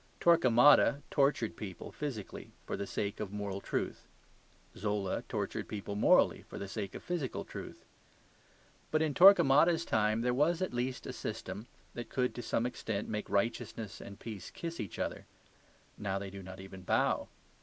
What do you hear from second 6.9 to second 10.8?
of physical truth. But in Torquemada's time there was at